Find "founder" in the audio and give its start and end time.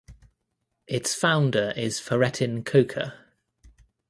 1.13-1.73